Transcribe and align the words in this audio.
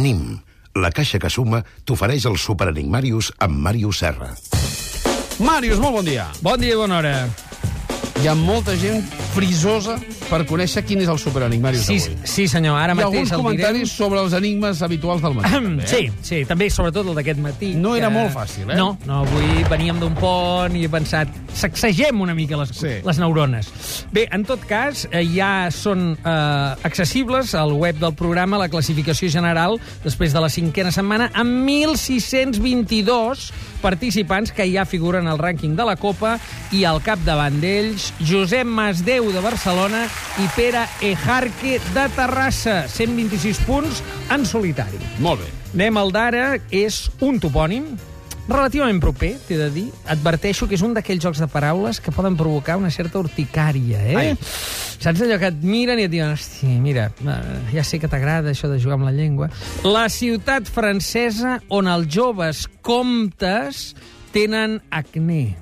NIM, 0.00 0.40
la 0.80 0.90
caixa 0.96 1.20
que 1.20 1.28
suma, 1.28 1.60
t'ofereix 1.84 2.24
el 2.30 2.38
Superenigmarius 2.40 3.34
amb 3.44 3.60
Màrius 3.66 4.00
Serra. 4.00 4.32
Màrius, 5.40 5.80
molt 5.80 5.98
bon 5.98 6.08
dia. 6.08 6.26
Bon 6.44 6.60
dia 6.60 6.72
i 6.76 6.80
bona 6.80 7.00
hora. 7.00 7.14
Hi 8.20 8.26
ha 8.28 8.34
molta 8.36 8.74
gent 8.76 9.00
frisosa 9.32 9.94
per 10.28 10.42
conèixer 10.46 10.82
quin 10.84 11.00
és 11.00 11.08
el 11.08 11.16
superenigmarius 11.18 11.86
Sí, 11.88 11.96
sí, 12.28 12.44
senyor, 12.50 12.76
ara 12.76 12.92
Hi 12.92 13.00
ha 13.00 13.06
alguns 13.06 13.30
mateix 13.30 13.32
el 13.32 13.38
comentaris 13.40 13.78
direm. 13.80 13.92
sobre 13.94 14.20
els 14.20 14.34
enigmes 14.36 14.82
habituals 14.84 15.22
del 15.24 15.34
matí. 15.38 15.48
també, 15.54 15.84
eh? 15.84 15.86
Sí, 15.88 16.10
sí, 16.20 16.40
també, 16.44 16.68
sobretot 16.70 17.06
el 17.08 17.14
d'aquest 17.16 17.40
matí. 17.40 17.70
No 17.80 17.94
era 17.96 18.10
molt 18.12 18.34
fàcil, 18.34 18.68
eh? 18.70 18.76
No, 18.76 18.98
no, 19.08 19.22
avui 19.24 19.64
veníem 19.70 19.98
d'un 20.02 20.12
pont 20.18 20.76
i 20.76 20.84
he 20.84 20.90
pensat, 20.92 21.32
sacsegem 21.56 22.20
una 22.20 22.34
mica 22.36 22.58
les, 22.60 22.74
Sí. 22.76 22.92
les 23.06 23.18
neurones. 23.18 23.70
Bé, 24.12 24.26
en 24.30 24.44
tot 24.44 24.66
cas, 24.68 25.06
eh, 25.10 25.24
ja 25.34 25.70
són 25.72 26.18
eh, 26.20 26.74
accessibles 26.84 27.54
al 27.54 27.72
web 27.72 27.96
del 28.02 28.12
programa 28.14 28.58
la 28.60 28.68
classificació 28.68 29.30
general 29.30 29.80
després 30.04 30.34
de 30.36 30.40
la 30.44 30.50
cinquena 30.52 30.92
setmana 30.92 31.30
amb 31.32 31.64
1.622 31.66 33.48
participants 33.80 34.52
que 34.52 34.68
ja 34.70 34.84
figuren 34.84 35.26
al 35.26 35.38
rànquing 35.40 35.74
de 35.74 35.84
la 35.88 35.96
Copa 35.96 36.36
i 36.76 36.84
al 36.84 37.00
capdavant 37.02 37.56
d'ells 37.62 38.09
Josep 38.20 38.68
Masdeu 38.68 39.30
de 39.32 39.40
Barcelona 39.40 40.04
i 40.42 40.46
Pere 40.56 40.84
Ejarque 41.00 41.78
de 41.94 42.06
Terrassa, 42.16 42.84
126 42.88 43.64
punts 43.66 44.02
en 44.30 44.46
solitari. 44.46 45.00
Molt 45.24 45.44
bé. 45.44 45.50
Anem 45.74 45.98
al 46.00 46.14
d'ara, 46.14 46.46
és 46.74 47.04
un 47.22 47.38
topònim 47.42 47.92
relativament 48.50 49.00
proper, 49.00 49.34
t'he 49.46 49.56
de 49.58 49.68
dir. 49.72 49.86
Adverteixo 50.10 50.68
que 50.68 50.76
és 50.78 50.82
un 50.84 50.94
d'aquells 50.96 51.22
jocs 51.22 51.40
de 51.42 51.48
paraules 51.50 52.00
que 52.02 52.12
poden 52.14 52.36
provocar 52.38 52.76
una 52.80 52.90
certa 52.90 53.20
urticària, 53.22 54.02
eh? 54.02 54.16
Ai. 54.18 54.34
Saps 55.00 55.22
allò 55.24 55.38
que 55.40 55.48
et 55.48 55.62
miren 55.64 56.00
i 56.02 56.04
et 56.08 56.12
diuen 56.12 56.34
hosti, 56.34 56.68
mira, 56.82 57.08
eh, 57.24 57.38
ja 57.72 57.84
sé 57.86 58.00
que 58.02 58.10
t'agrada 58.10 58.52
això 58.52 58.68
de 58.68 58.80
jugar 58.82 58.98
amb 58.98 59.08
la 59.08 59.14
llengua. 59.16 59.48
La 59.86 60.08
ciutat 60.12 60.68
francesa 60.68 61.60
on 61.68 61.88
els 61.88 62.10
joves 62.12 62.66
comtes 62.84 63.94
tenen 64.34 64.80
acné. 64.90 65.56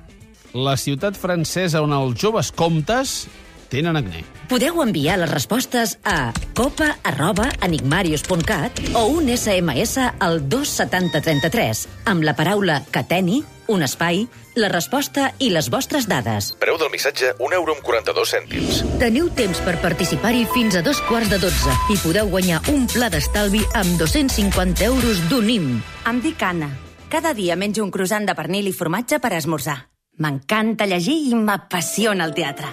La 0.55 0.77
ciutat 0.81 1.17
francesa 1.19 1.83
on 1.85 1.93
els 1.93 2.15
joves 2.21 2.53
comtes 2.57 3.27
tenen 3.69 3.97
acné. 4.01 4.25
Podeu 4.49 4.81
enviar 4.81 5.19
les 5.21 5.29
respostes 5.31 5.99
a 6.09 6.33
copa.enigmarius.cat 6.57 8.81
o 8.97 9.07
un 9.13 9.29
SMS 9.29 9.99
al 10.19 10.49
27033 10.49 11.89
amb 12.09 12.25
la 12.25 12.33
paraula 12.33 12.81
cateni, 12.91 13.45
un 13.69 13.83
espai, 13.85 14.25
la 14.57 14.73
resposta 14.73 15.37
i 15.45 15.53
les 15.53 15.69
vostres 15.69 16.09
dades. 16.09 16.57
Preu 16.63 16.79
del 16.81 16.89
missatge, 16.95 17.35
1 17.37 17.53
euro 17.61 17.77
amb 17.77 17.85
42 17.85 18.33
cèntims. 18.33 18.81
Teniu 19.03 19.29
temps 19.37 19.61
per 19.67 19.77
participar-hi 19.85 20.49
fins 20.55 20.81
a 20.81 20.83
dos 20.83 21.03
quarts 21.05 21.29
de 21.29 21.37
dotze 21.43 21.69
i 21.93 21.99
podeu 22.01 22.25
guanyar 22.33 22.63
un 22.73 22.89
pla 22.89 23.13
d'estalvi 23.13 23.61
amb 23.77 24.01
250 24.01 24.81
euros 24.89 25.21
d'UNIM. 25.29 25.83
Em 26.09 26.21
dic 26.25 26.41
Anna. 26.43 26.73
Cada 27.09 27.33
dia 27.37 27.57
menjo 27.57 27.85
un 27.85 27.91
croissant 27.93 28.27
de 28.29 28.35
pernil 28.37 28.67
i 28.69 28.73
formatge 28.73 29.19
per 29.21 29.33
esmorzar. 29.37 29.88
M'encanta 30.19 30.87
llegir 30.91 31.15
i 31.31 31.37
m'apassiona 31.39 32.27
el 32.27 32.33
teatre. 32.35 32.71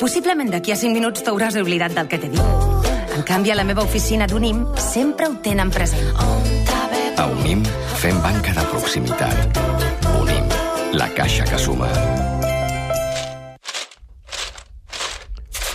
Possiblement 0.00 0.48
d'aquí 0.52 0.72
a 0.72 0.76
5 0.80 0.96
minuts 0.96 1.24
t'hauràs 1.24 1.58
oblidat 1.60 1.92
del 1.96 2.08
que 2.08 2.20
t'he 2.20 2.30
dit. 2.32 2.86
En 3.16 3.24
canvi, 3.24 3.52
a 3.52 3.56
la 3.56 3.64
meva 3.64 3.84
oficina 3.84 4.28
d'UNIM 4.28 4.64
sempre 4.80 5.28
ho 5.28 5.36
tenen 5.44 5.72
present. 5.72 6.08
A 7.16 7.26
Unim 7.32 7.62
fem 8.00 8.16
banca 8.24 8.52
de 8.56 8.64
proximitat. 8.72 9.60
Unim, 10.20 10.48
la 10.92 11.08
caixa 11.16 11.44
que 11.44 11.58
suma. 11.58 11.88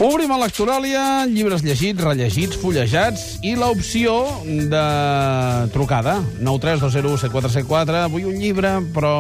Obrim 0.02 0.31
a 0.33 0.38
Lectoràlia, 0.41 1.02
llibres 1.30 1.61
llegits, 1.61 2.02
rellegits, 2.02 2.55
fullejats 2.57 3.35
i 3.45 3.52
l'opció 3.53 4.16
de 4.41 4.80
trucada. 5.75 6.16
932017474. 6.41 8.08
Vull 8.09 8.25
un 8.31 8.39
llibre, 8.41 8.71
però 8.95 9.11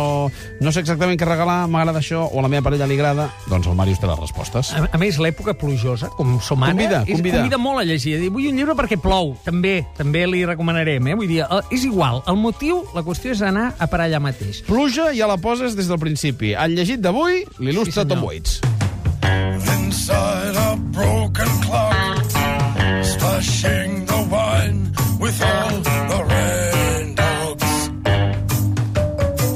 no 0.57 0.73
sé 0.73 0.81
exactament 0.81 1.19
què 1.21 1.27
regalar, 1.29 1.67
m'agrada 1.69 2.01
això, 2.01 2.23
o 2.25 2.41
a 2.41 2.45
la 2.47 2.49
meva 2.49 2.65
parella 2.65 2.87
li 2.89 2.97
agrada. 2.97 3.27
Doncs 3.51 3.69
el 3.69 3.77
Màrius 3.77 4.01
té 4.01 4.09
les 4.09 4.17
respostes. 4.23 4.73
A, 4.73 4.87
a 4.89 5.01
més, 5.01 5.21
l'època 5.21 5.53
plujosa, 5.53 6.09
com 6.17 6.39
som 6.41 6.65
ara, 6.65 6.73
Convida, 6.73 7.03
és, 7.05 7.13
convida. 7.19 7.43
convida 7.43 7.61
molt 7.61 7.83
a 7.83 7.85
llegir. 7.85 8.17
Dir, 8.23 8.33
vull 8.33 8.49
un 8.49 8.57
llibre 8.57 8.73
perquè 8.81 8.97
plou. 8.97 9.35
També, 9.45 9.83
també 10.01 10.25
li 10.33 10.41
recomanarem. 10.49 11.11
Eh? 11.13 11.17
Vull 11.21 11.29
dir, 11.29 11.43
eh, 11.45 11.61
és 11.77 11.85
igual. 11.85 12.23
El 12.25 12.41
motiu, 12.41 12.81
la 12.97 13.05
qüestió 13.05 13.37
és 13.37 13.45
anar 13.45 13.75
a 13.77 13.85
parar 13.85 14.09
allà 14.09 14.23
mateix. 14.23 14.63
Pluja 14.65 15.11
ja 15.13 15.29
la 15.29 15.37
poses 15.37 15.77
des 15.77 15.85
del 15.91 16.01
principi. 16.01 16.55
El 16.57 16.73
llegit 16.73 17.05
d'avui 17.05 17.43
l'il·lustra 17.61 18.01
Sí, 18.01 18.09
Tom. 18.15 18.25
Waits. 18.25 18.57
Inside 19.77 20.55
a 20.55 20.75
broken 20.77 21.47
clock, 21.65 22.25
splashing 23.03 24.05
the 24.05 24.27
wine 24.31 24.91
with 25.19 25.41
all 25.41 25.75
the 25.89 26.19
rain 26.31 27.15
dogs. 27.15 27.71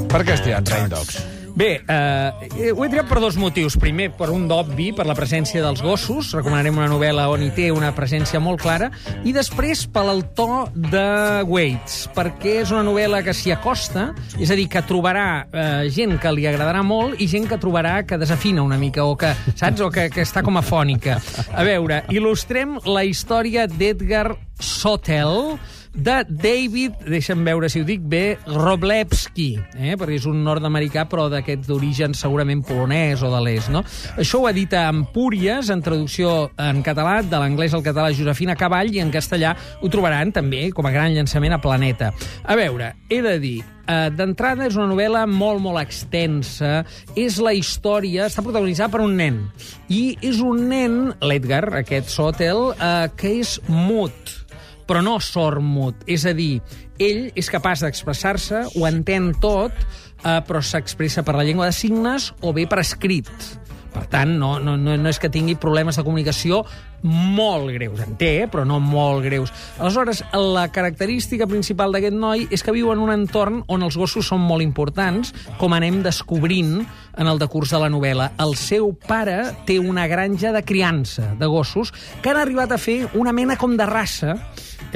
Per 0.08 0.20
què 0.24 0.30
has 0.30 0.40
triat 0.40 0.70
Rain 0.72 0.88
Dogs? 0.88 1.25
Bé, 1.56 1.80
eh, 1.88 2.72
ho 2.76 2.84
he 2.84 2.88
triat 2.92 3.06
per 3.08 3.16
dos 3.16 3.38
motius. 3.40 3.78
Primer, 3.80 4.10
per 4.12 4.28
un 4.28 4.42
d'obvi, 4.44 4.90
per 4.92 5.06
la 5.08 5.14
presència 5.16 5.62
dels 5.64 5.80
gossos. 5.80 6.34
Recomanarem 6.36 6.76
una 6.76 6.90
novel·la 6.90 7.30
on 7.32 7.46
hi 7.46 7.48
té 7.56 7.70
una 7.72 7.94
presència 7.96 8.42
molt 8.44 8.60
clara. 8.60 8.90
I 9.24 9.32
després, 9.32 9.86
pel 9.88 10.20
to 10.36 10.66
de 10.76 11.06
Waits, 11.48 12.10
perquè 12.12 12.58
és 12.60 12.74
una 12.74 12.82
novel·la 12.84 13.22
que 13.24 13.32
s'hi 13.32 13.54
acosta, 13.54 14.10
és 14.36 14.52
a 14.52 14.58
dir, 14.58 14.66
que 14.68 14.84
trobarà 14.84 15.46
eh, 15.48 15.88
gent 15.96 16.18
que 16.20 16.34
li 16.36 16.44
agradarà 16.44 16.82
molt 16.84 17.16
i 17.24 17.30
gent 17.32 17.48
que 17.48 17.56
trobarà 17.62 18.02
que 18.04 18.20
desafina 18.20 18.60
una 18.60 18.76
mica, 18.76 19.06
o 19.08 19.16
que, 19.16 19.32
saps, 19.54 19.80
o 19.80 19.88
que, 19.88 20.10
que 20.12 20.26
està 20.28 20.44
com 20.44 20.60
afònica. 20.60 21.16
A 21.56 21.64
veure, 21.64 22.02
il·lustrem 22.12 22.76
la 22.84 23.06
història 23.08 23.64
d'Edgar 23.64 24.34
Sotel, 24.60 25.56
de 25.96 26.16
David, 26.28 27.00
deixa'm 27.08 27.44
veure 27.46 27.70
si 27.72 27.80
ho 27.80 27.86
dic 27.88 28.02
bé, 28.04 28.36
Roblewski, 28.46 29.48
eh? 29.80 29.94
perquè 29.96 30.18
és 30.18 30.26
un 30.28 30.42
nord-americà 30.44 31.06
però 31.08 31.26
d'aquest 31.32 31.64
d'origen 31.66 32.14
segurament 32.16 32.60
polonès 32.66 33.24
o 33.24 33.30
de 33.32 33.40
l'est, 33.42 33.72
no? 33.72 33.82
Això 34.20 34.42
ho 34.42 34.50
edita 34.50 34.86
Empúries, 34.92 35.70
en 35.72 35.80
traducció 35.84 36.50
en 36.60 36.82
català, 36.86 37.22
de 37.24 37.40
l'anglès 37.40 37.74
al 37.74 37.84
català 37.86 38.12
Josefina 38.12 38.58
Cavall, 38.60 38.92
i 38.92 39.00
en 39.00 39.14
castellà 39.14 39.54
ho 39.80 39.92
trobaran 39.92 40.34
també 40.36 40.68
com 40.76 40.86
a 40.86 40.92
gran 40.92 41.16
llançament 41.16 41.56
a 41.56 41.62
Planeta. 41.64 42.12
A 42.44 42.58
veure, 42.60 42.92
he 43.08 43.22
de 43.24 43.38
dir, 43.40 43.56
Uh, 43.86 44.08
D'entrada 44.10 44.64
és 44.66 44.74
una 44.74 44.88
novel·la 44.90 45.20
molt, 45.30 45.60
molt 45.62 45.78
extensa. 45.78 46.80
És 47.14 47.36
la 47.38 47.52
història... 47.54 48.24
Està 48.26 48.42
protagonitzada 48.42 48.90
per 48.90 49.04
un 49.04 49.14
nen. 49.14 49.36
I 49.86 50.16
és 50.26 50.40
un 50.42 50.64
nen, 50.66 50.96
l'Edgar, 51.22 51.68
aquest 51.84 52.10
Sotel, 52.10 52.72
uh, 52.74 53.06
que 53.14 53.36
és 53.44 53.60
mut 53.70 54.34
però 54.86 55.02
no 55.04 55.18
sord-mut. 55.20 56.06
És 56.06 56.26
a 56.26 56.34
dir, 56.36 56.62
ell 57.02 57.30
és 57.34 57.50
capaç 57.52 57.84
d'expressar-se, 57.84 58.64
ho 58.74 58.88
entén 58.88 59.32
tot, 59.42 59.74
eh, 60.22 60.40
però 60.46 60.62
s'expressa 60.62 61.26
per 61.26 61.36
la 61.36 61.44
llengua 61.44 61.70
de 61.70 61.76
signes 61.76 62.32
o 62.40 62.54
bé 62.56 62.66
per 62.70 62.80
escrit. 62.84 63.30
Per 63.96 64.04
tant, 64.12 64.34
no, 64.36 64.58
no, 64.60 64.76
no 64.76 65.08
és 65.08 65.16
que 65.16 65.30
tingui 65.32 65.54
problemes 65.56 65.96
de 65.96 66.02
comunicació 66.04 66.60
molt 67.06 67.70
greus. 67.72 68.02
En 68.04 68.16
té, 68.20 68.44
però 68.50 68.66
no 68.68 68.76
molt 68.82 69.24
greus. 69.24 69.52
Aleshores, 69.78 70.20
la 70.36 70.66
característica 70.74 71.46
principal 71.48 71.94
d'aquest 71.94 72.16
noi 72.16 72.44
és 72.52 72.64
que 72.64 72.74
viu 72.76 72.90
en 72.92 73.00
un 73.00 73.14
entorn 73.14 73.62
on 73.72 73.86
els 73.86 73.96
gossos 73.96 74.28
són 74.28 74.44
molt 74.44 74.64
importants, 74.64 75.32
com 75.56 75.72
anem 75.72 76.02
descobrint 76.04 76.82
en 77.16 77.30
el 77.30 77.40
decurs 77.40 77.72
de 77.72 77.80
la 77.80 77.88
novel·la. 77.92 78.32
El 78.44 78.52
seu 78.60 78.92
pare 79.06 79.38
té 79.68 79.78
una 79.80 80.04
granja 80.12 80.52
de 80.52 80.64
criança 80.66 81.32
de 81.40 81.48
gossos 81.48 81.94
que 82.20 82.34
han 82.34 82.42
arribat 82.42 82.76
a 82.76 82.80
fer 82.82 83.06
una 83.14 83.32
mena 83.32 83.56
com 83.56 83.78
de 83.80 83.88
raça 83.88 84.36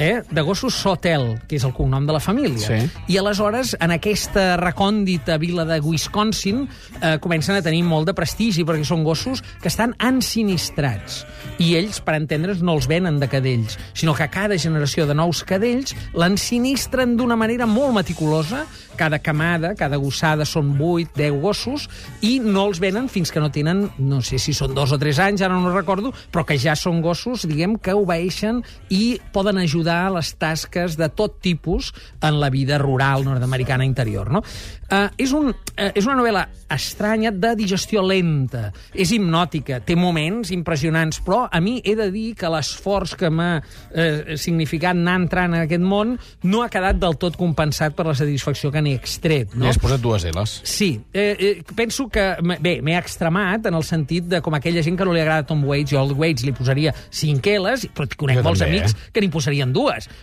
eh, 0.01 0.23
de 0.31 0.41
gossos 0.41 0.73
Sotel, 0.73 1.35
que 1.47 1.59
és 1.59 1.63
el 1.67 1.75
cognom 1.77 2.07
de 2.09 2.15
la 2.15 2.19
família. 2.19 2.57
Sí. 2.57 2.79
I 3.13 3.19
aleshores, 3.21 3.75
en 3.79 3.93
aquesta 3.93 4.55
recòndita 4.57 5.37
vila 5.37 5.61
de 5.69 5.77
Wisconsin, 5.79 6.63
eh, 7.01 7.19
comencen 7.21 7.55
a 7.55 7.61
tenir 7.61 7.83
molt 7.85 8.09
de 8.09 8.15
prestigi, 8.17 8.65
perquè 8.65 8.87
són 8.87 9.05
gossos 9.05 9.43
que 9.61 9.69
estan 9.69 9.93
ensinistrats. 10.01 11.21
I 11.61 11.75
ells, 11.77 12.01
per 12.01 12.17
entendre's, 12.17 12.63
no 12.65 12.73
els 12.79 12.89
venen 12.89 13.19
de 13.21 13.29
cadells, 13.29 13.77
sinó 13.93 14.15
que 14.17 14.29
cada 14.33 14.57
generació 14.57 15.05
de 15.05 15.13
nous 15.13 15.43
cadells 15.45 15.93
l'ensinistren 16.17 17.13
d'una 17.19 17.37
manera 17.37 17.69
molt 17.69 17.93
meticulosa. 17.99 18.65
Cada 18.97 19.21
camada, 19.21 19.75
cada 19.77 19.97
gossada 20.01 20.45
són 20.45 20.73
8, 20.77 21.13
10 21.15 21.37
gossos, 21.41 21.87
i 22.25 22.39
no 22.41 22.65
els 22.67 22.81
venen 22.81 23.07
fins 23.09 23.31
que 23.31 23.39
no 23.41 23.51
tenen, 23.53 23.85
no 23.97 24.21
sé 24.25 24.41
si 24.41 24.53
són 24.53 24.73
dos 24.73 24.91
o 24.91 24.99
tres 25.01 25.21
anys, 25.21 25.45
ara 25.45 25.57
no 25.57 25.71
recordo, 25.73 26.11
però 26.33 26.43
que 26.45 26.57
ja 26.59 26.75
són 26.75 27.01
gossos, 27.01 27.45
diguem, 27.49 27.77
que 27.77 27.95
obeeixen 27.97 28.61
i 28.89 29.19
poden 29.33 29.61
ajudar 29.61 29.90
a 29.91 30.13
les 30.17 30.33
tasques 30.39 30.97
de 30.99 31.09
tot 31.09 31.39
tipus 31.43 31.91
en 32.21 32.39
la 32.39 32.49
vida 32.49 32.79
rural 32.81 33.25
nord-americana 33.27 33.85
interior. 33.87 34.31
No? 34.31 34.43
Uh, 34.91 35.07
és, 35.17 35.31
un, 35.31 35.51
uh, 35.51 35.91
és 35.95 36.03
una 36.03 36.17
novel·la 36.19 36.45
estranya 36.71 37.31
de 37.31 37.53
digestió 37.59 38.01
lenta, 38.03 38.69
és 38.93 39.11
hipnòtica, 39.15 39.81
té 39.85 39.95
moments 39.99 40.51
impressionants, 40.55 41.21
però 41.23 41.45
a 41.51 41.61
mi 41.63 41.77
he 41.83 41.95
de 41.99 42.07
dir 42.11 42.33
que 42.39 42.49
l'esforç 42.51 43.15
que 43.19 43.29
m'ha 43.31 43.59
eh, 43.59 44.35
significat 44.39 44.95
anar 44.95 45.17
entrant 45.21 45.55
en 45.55 45.65
aquest 45.65 45.83
món 45.83 46.15
no 46.47 46.63
ha 46.63 46.69
quedat 46.71 46.99
del 47.01 47.17
tot 47.21 47.37
compensat 47.39 47.95
per 47.97 48.05
la 48.07 48.15
satisfacció 48.17 48.71
que 48.71 48.83
n'he 48.83 48.95
extret. 48.97 49.55
No? 49.55 49.65
Li 49.65 49.71
has 49.71 49.79
posat 49.81 50.03
dues 50.03 50.25
L's. 50.31 50.57
Sí, 50.67 50.93
eh, 51.13 51.35
eh, 51.35 51.53
penso 51.75 52.07
que, 52.11 52.25
bé, 52.59 52.77
m'he 52.83 52.97
extremat 52.99 53.67
en 53.67 53.77
el 53.77 53.85
sentit 53.87 54.27
de 54.31 54.41
com 54.43 54.55
aquella 54.57 54.83
gent 54.85 54.99
que 54.99 55.07
no 55.07 55.15
li 55.15 55.23
agrada 55.23 55.47
Tom 55.47 55.63
Waits, 55.67 55.91
jo 55.93 56.01
al 56.01 56.15
Waits 56.17 56.47
li 56.47 56.55
posaria 56.55 56.95
5 57.09 57.57
L's, 57.59 57.87
però 57.95 58.07
conec 58.15 58.41
Jo 58.41 58.45
molts 58.47 58.63
també, 58.63 58.79
amics 58.79 58.95
eh? 58.95 59.11
que 59.13 59.23
n'hi 59.23 59.31
posarien 59.33 59.71
dues, 59.75 59.80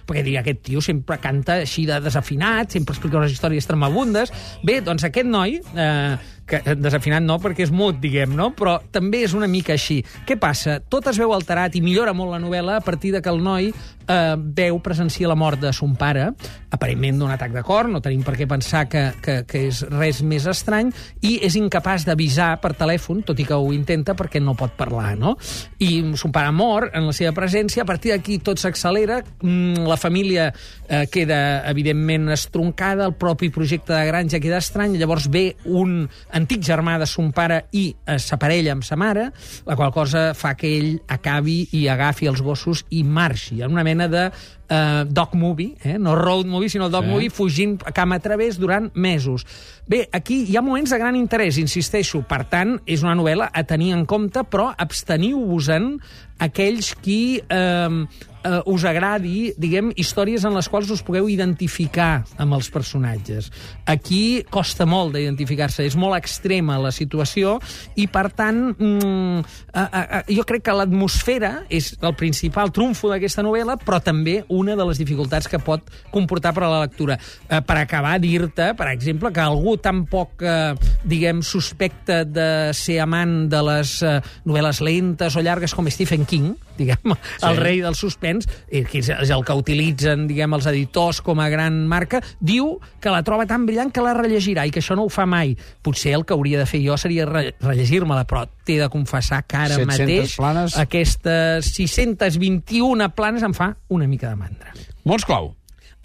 perquè 0.08 0.22
diria, 0.24 0.42
aquest 0.44 0.64
tio 0.68 0.82
sempre 0.84 1.18
canta 1.22 1.60
així 1.64 1.86
de 1.88 2.00
desafinat, 2.04 2.72
sempre 2.74 2.96
explica 2.96 3.20
unes 3.20 3.34
històries 3.34 3.66
tremabundes. 3.68 4.32
Bé, 4.66 4.80
doncs 4.84 5.06
aquest 5.08 5.28
noi, 5.28 5.58
eh, 5.74 6.37
que 6.48 6.62
desafinat 6.80 7.24
no 7.24 7.38
perquè 7.42 7.66
és 7.66 7.72
mut, 7.74 7.98
diguem, 8.00 8.32
no? 8.36 8.50
però 8.56 8.78
també 8.92 9.22
és 9.26 9.36
una 9.36 9.48
mica 9.50 9.74
així. 9.76 10.00
Què 10.26 10.38
passa? 10.40 10.78
Tot 10.80 11.10
es 11.12 11.20
veu 11.20 11.32
alterat 11.36 11.76
i 11.76 11.84
millora 11.84 12.16
molt 12.16 12.32
la 12.34 12.42
novel·la 12.42 12.78
a 12.80 12.84
partir 12.84 13.12
de 13.14 13.22
que 13.22 13.32
el 13.32 13.42
noi 13.44 13.70
eh, 14.08 14.36
veu, 14.38 14.80
presencia 14.82 15.28
la 15.28 15.36
mort 15.38 15.60
de 15.60 15.72
son 15.76 15.94
pare, 15.98 16.30
aparentment 16.72 17.20
d'un 17.20 17.32
atac 17.32 17.52
de 17.54 17.62
cor, 17.64 17.88
no 17.88 18.00
tenim 18.04 18.24
per 18.26 18.34
què 18.38 18.48
pensar 18.48 18.86
que, 18.90 19.04
que, 19.24 19.36
que 19.48 19.64
és 19.68 19.82
res 19.92 20.22
més 20.26 20.46
estrany, 20.48 20.90
i 21.24 21.38
és 21.44 21.56
incapaç 21.60 22.06
d'avisar 22.08 22.54
per 22.62 22.74
telèfon, 22.78 23.22
tot 23.26 23.38
i 23.40 23.46
que 23.48 23.56
ho 23.56 23.70
intenta 23.76 24.16
perquè 24.18 24.40
no 24.42 24.56
pot 24.58 24.74
parlar, 24.78 25.14
no? 25.20 25.36
I 25.84 26.00
son 26.18 26.32
pare 26.34 26.52
mor 26.54 26.88
en 26.92 27.08
la 27.08 27.14
seva 27.16 27.34
presència, 27.36 27.84
a 27.84 27.88
partir 27.88 28.14
d'aquí 28.14 28.38
tot 28.44 28.60
s'accelera, 28.60 29.20
mm, 29.42 29.86
la 29.88 30.00
família 30.00 30.48
eh, 30.88 31.06
queda 31.12 31.68
evidentment 31.70 32.32
estroncada, 32.34 33.06
el 33.06 33.16
propi 33.18 33.50
projecte 33.54 33.92
de 33.92 34.04
granja 34.08 34.40
queda 34.40 34.62
estrany, 34.62 34.96
llavors 34.98 35.28
ve 35.32 35.46
un 35.64 36.08
antic 36.38 36.62
germà 36.64 36.96
de 37.00 37.06
son 37.10 37.32
pare 37.34 37.64
i 37.76 37.88
es 38.06 38.28
s'aparella 38.30 38.76
amb 38.76 38.86
sa 38.86 38.96
mare, 38.96 39.28
la 39.66 39.76
qual 39.76 39.92
cosa 39.94 40.30
fa 40.38 40.54
que 40.58 40.70
ell 40.78 40.92
acabi 41.10 41.64
i 41.76 41.86
agafi 41.90 42.30
els 42.30 42.42
gossos 42.44 42.84
i 42.94 43.02
marxi, 43.04 43.60
en 43.62 43.74
una 43.74 43.84
mena 43.86 44.08
de 44.08 44.28
eh, 44.68 45.04
dog 45.08 45.34
movie, 45.34 45.74
eh? 45.82 45.98
no 45.98 46.14
road 46.16 46.46
movie, 46.46 46.68
sinó 46.68 46.88
dog 46.88 47.04
Sí. 47.04 47.08
sí. 47.08 47.14
movie, 47.14 47.30
fugint 47.30 47.82
a 47.86 47.92
cama 47.92 48.16
a 48.16 48.20
través 48.20 48.58
durant 48.58 48.90
mesos. 48.94 49.46
Bé, 49.86 50.08
aquí 50.12 50.44
hi 50.48 50.56
ha 50.56 50.62
moments 50.62 50.90
de 50.92 50.98
gran 50.98 51.16
interès, 51.16 51.58
insisteixo. 51.58 52.22
Per 52.28 52.44
tant, 52.50 52.76
és 52.86 53.02
una 53.02 53.16
novel·la 53.16 53.50
a 53.52 53.64
tenir 53.64 53.92
en 53.96 54.04
compte, 54.06 54.44
però 54.44 54.70
absteniu-vos-en 54.76 55.94
aquells 56.38 56.94
qui 57.02 57.40
eh, 57.40 58.04
eh, 58.48 58.72
us 58.72 58.84
agradi, 58.88 59.52
diguem, 59.60 59.92
històries 59.96 60.44
en 60.48 60.56
les 60.56 60.68
quals 60.70 60.90
us 60.94 61.02
pugueu 61.04 61.28
identificar 61.30 62.24
amb 62.40 62.56
els 62.56 62.70
personatges. 62.72 63.50
Aquí 63.88 64.42
costa 64.50 64.86
molt 64.88 65.14
d'identificar-se, 65.16 65.84
és 65.86 65.96
molt 65.98 66.16
extrema 66.18 66.78
la 66.80 66.92
situació 66.94 67.58
i, 67.96 68.08
per 68.10 68.28
tant, 68.36 68.60
mm, 68.72 69.44
eh, 69.72 69.84
eh, 69.84 70.04
eh, 70.20 70.22
jo 70.38 70.46
crec 70.48 70.64
que 70.68 70.76
l'atmosfera 70.76 71.52
és 71.68 71.92
el 72.00 72.14
principal 72.18 72.72
trumfo 72.74 73.12
d'aquesta 73.12 73.44
novel·la, 73.46 73.78
però 73.82 74.00
també 74.04 74.40
una 74.48 74.76
de 74.78 74.86
les 74.88 75.00
dificultats 75.00 75.48
que 75.48 75.60
pot 75.62 75.84
comportar 76.14 76.54
per 76.56 76.64
a 76.64 76.72
la 76.72 76.80
lectura. 76.86 77.18
Eh, 77.48 77.60
per 77.60 77.78
acabar, 77.78 78.18
dir-te, 78.20 78.72
per 78.78 78.88
exemple, 78.92 79.32
que 79.32 79.44
algú 79.44 79.76
tan 79.82 80.04
poc, 80.06 80.42
eh, 80.42 80.74
diguem, 81.04 81.42
suspecte 81.42 82.24
de 82.24 82.48
ser 82.72 83.00
amant 83.04 83.48
de 83.48 83.62
les 83.62 83.98
eh, 84.02 84.18
novel·les 84.44 84.80
lentes 84.80 85.36
o 85.36 85.44
llargues 85.44 85.74
com 85.74 85.88
Stephen 85.88 86.24
King, 86.28 86.54
diguem, 86.78 87.14
sí. 87.14 87.46
el 87.48 87.58
rei 87.60 87.82
del 87.84 87.96
suspens, 87.98 88.48
eh, 88.68 88.84
que 88.88 89.02
és 89.02 89.10
el 89.34 89.44
que 89.44 89.56
utilitzen, 89.58 90.26
diguem, 90.30 90.54
els 90.56 90.68
editors 90.70 91.20
com 91.24 91.42
a 91.42 91.48
gran 91.52 91.82
marca, 91.90 92.22
diu 92.40 92.76
que 93.02 93.12
la 93.12 93.24
troba 93.26 93.46
tan 93.50 93.66
brillant 93.68 93.92
que 93.94 94.04
la 94.04 94.14
rellegirà 94.16 94.66
i 94.68 94.74
que 94.74 94.82
això 94.82 94.96
no 94.98 95.08
ho 95.08 95.12
fa 95.12 95.26
mai. 95.28 95.56
Potser 95.82 96.14
el 96.18 96.26
que 96.26 96.36
hauria 96.36 96.62
de 96.62 96.68
fer 96.70 96.82
jo 96.84 96.96
seria 97.00 97.26
re 97.28 97.52
rellegir-me-la, 97.60 98.24
però 98.28 98.46
t'he 98.64 98.78
de 98.80 98.88
confessar 98.92 99.42
que 99.48 99.58
ara 99.58 99.76
700 99.76 99.92
mateix 99.92 100.36
planes. 100.38 100.78
aquestes 100.78 101.72
621 101.74 103.12
planes 103.16 103.46
em 103.46 103.54
fa 103.56 103.74
una 103.88 104.06
mica 104.06 104.28
de 104.30 104.36
mandra. 104.36 104.74
Mots 105.08 105.24
clau. 105.24 105.54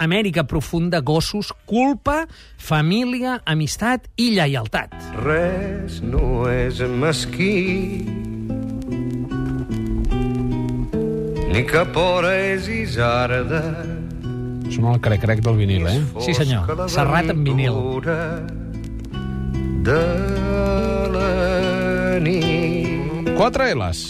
Amèrica 0.03 0.43
profunda, 0.49 0.99
gossos, 1.05 1.53
culpa, 1.69 2.23
família, 2.57 3.37
amistat 3.45 4.09
i 4.17 4.31
lleialtat. 4.33 4.95
Res 5.21 6.01
no 6.01 6.49
és 6.49 6.81
mesquí 6.81 8.32
ni 11.53 11.61
cap 11.69 11.93
hora 12.01 12.31
és 12.33 12.65
isarda 12.65 13.61
Sona 14.73 14.95
el 14.95 15.01
crec-crec 15.05 15.43
del 15.45 15.59
vinil, 15.59 15.83
eh? 15.85 15.99
Sí, 16.25 16.33
senyor. 16.33 16.65
Serrat 16.89 17.29
en 17.29 17.43
vinil. 17.45 17.75
de 19.85 19.99
la 21.13 22.17
nit 22.23 23.29
Quatre 23.37 23.69
L's. 23.75 24.01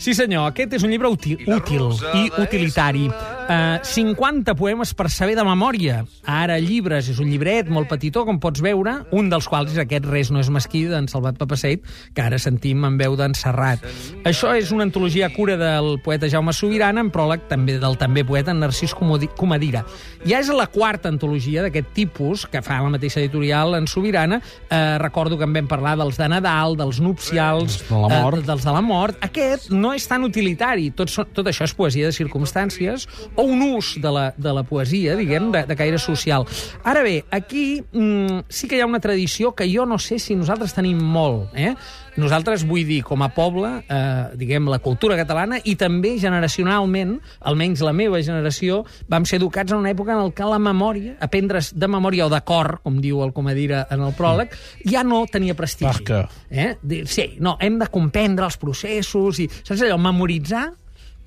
Sí, 0.00 0.12
senyor, 0.16 0.50
aquest 0.50 0.76
és 0.76 0.84
un 0.84 0.92
llibre 0.92 1.08
útil, 1.12 1.40
útil 1.48 1.88
i 2.16 2.28
utilitari. 2.40 3.06
Uh, 3.50 3.80
50 3.82 4.54
poemes 4.54 4.92
per 4.94 5.08
saber 5.10 5.34
de 5.34 5.42
memòria. 5.42 6.04
Ara 6.22 6.60
llibres, 6.62 7.08
és 7.10 7.18
un 7.18 7.26
llibret 7.32 7.66
molt 7.66 7.88
petitó, 7.90 8.22
com 8.22 8.36
pots 8.38 8.62
veure, 8.62 8.92
un 9.10 9.26
dels 9.32 9.48
quals 9.50 9.72
és 9.72 9.80
aquest 9.82 10.04
Res 10.06 10.28
no 10.30 10.38
és 10.38 10.46
mesquí, 10.54 10.84
d'en 10.86 11.08
Salvat 11.10 11.34
Papaseit, 11.40 11.82
que 12.14 12.22
ara 12.22 12.38
sentim 12.38 12.84
en 12.86 12.94
veu 13.00 13.16
d'en 13.18 13.34
Serrat. 13.34 13.82
Això 14.22 14.52
és 14.54 14.70
una 14.70 14.86
antologia 14.86 15.26
a 15.26 15.32
cura 15.34 15.56
del 15.58 15.96
poeta 16.04 16.30
Jaume 16.30 16.54
Sobirana, 16.54 17.02
en 17.02 17.10
pròleg 17.10 17.48
també 17.50 17.80
del 17.82 17.98
també 17.98 18.22
poeta 18.22 18.54
Narcís 18.54 18.94
Comadira. 18.94 19.82
Ja 20.22 20.38
és 20.38 20.52
la 20.54 20.68
quarta 20.70 21.10
antologia 21.10 21.64
d'aquest 21.66 21.90
tipus, 21.96 22.46
que 22.46 22.62
fa 22.62 22.78
la 22.84 22.94
mateixa 22.94 23.18
editorial 23.18 23.74
en 23.74 23.90
Sobirana. 23.90 24.38
Eh, 24.70 24.98
recordo 25.02 25.38
que 25.40 25.48
en 25.48 25.58
vam 25.58 25.66
parlar 25.66 25.96
dels 25.98 26.20
de 26.20 26.28
Nadal, 26.30 26.76
dels 26.78 27.00
nupcials, 27.02 27.80
De 27.88 27.98
la 27.98 28.22
mort. 28.22 28.38
eh, 28.38 28.46
dels 28.46 28.62
de 28.62 28.78
la 28.78 28.80
mort. 28.80 29.18
Aquest 29.26 29.72
no 29.74 29.92
és 29.92 30.06
tan 30.06 30.22
utilitari. 30.22 30.92
Tot, 30.94 31.10
tot 31.34 31.50
això 31.50 31.66
és 31.66 31.74
poesia 31.74 32.06
de 32.06 32.12
circumstàncies 32.14 33.08
o 33.40 33.48
un 33.48 33.62
ús 33.72 33.94
de 34.00 34.12
la, 34.12 34.26
de 34.36 34.52
la 34.52 34.64
poesia, 34.68 35.16
diguem, 35.16 35.50
de, 35.54 35.64
de 35.66 35.76
caire 35.78 35.98
social. 35.98 36.46
Ara 36.84 37.02
bé, 37.06 37.24
aquí 37.30 37.80
mm, 37.80 38.44
sí 38.48 38.68
que 38.68 38.76
hi 38.76 38.84
ha 38.84 38.88
una 38.90 39.00
tradició 39.00 39.54
que 39.56 39.68
jo 39.72 39.86
no 39.88 39.98
sé 39.98 40.20
si 40.20 40.36
nosaltres 40.36 40.76
tenim 40.76 41.00
molt. 41.00 41.50
Eh? 41.56 41.74
Nosaltres, 42.20 42.64
vull 42.66 42.84
dir, 42.88 43.00
com 43.06 43.22
a 43.22 43.30
poble, 43.32 43.70
eh, 43.88 44.36
diguem, 44.38 44.66
la 44.68 44.80
cultura 44.82 45.16
catalana 45.16 45.60
i 45.64 45.76
també 45.78 46.16
generacionalment, 46.20 47.16
almenys 47.48 47.84
la 47.86 47.94
meva 47.96 48.20
generació, 48.22 48.82
vam 49.08 49.24
ser 49.28 49.38
educats 49.40 49.72
en 49.72 49.80
una 49.80 49.92
època 49.94 50.16
en 50.16 50.34
què 50.34 50.48
la 50.48 50.58
memòria, 50.60 51.16
aprendre's 51.22 51.72
de 51.72 51.88
memòria 51.88 52.26
o 52.26 52.32
de 52.32 52.42
cor, 52.44 52.80
com 52.84 53.00
diu 53.00 53.22
el 53.24 53.32
Comadira 53.36 53.86
en 53.90 54.04
el 54.04 54.12
pròleg, 54.18 54.52
ja 54.90 55.04
no 55.06 55.22
tenia 55.30 55.56
prestigi. 55.56 56.04
Eh? 56.50 56.74
Sí, 57.06 57.30
no, 57.40 57.56
hem 57.60 57.78
de 57.80 57.88
comprendre 57.92 58.48
els 58.48 58.58
processos 58.60 59.40
i, 59.40 59.48
saps 59.62 59.86
allò, 59.86 59.98
memoritzar 60.00 60.66